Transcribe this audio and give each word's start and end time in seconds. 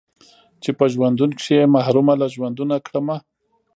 چې 0.63 0.69
په 0.77 0.85
ژوندون 0.93 1.31
کښې 1.37 1.55
يې 1.59 1.65
محرومه 1.75 2.13
له 2.21 2.27
ژوندونه 2.35 2.75
کړمه 2.87 3.17